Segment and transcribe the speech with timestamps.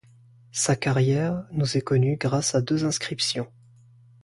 [0.51, 3.51] Sa carrière nous est connue grâce à deux inscriptions.